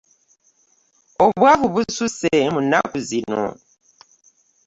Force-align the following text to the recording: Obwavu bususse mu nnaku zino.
Obwavu 1.25 1.65
bususse 1.73 2.29
mu 2.53 2.59
nnaku 2.63 2.97
zino. 3.07 3.43